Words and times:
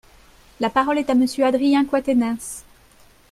La 0.59 0.71
parole 0.71 0.97
est 0.97 1.11
à 1.11 1.13
Monsieur 1.13 1.45
Adrien 1.45 1.85
Quatennens. 1.85 2.65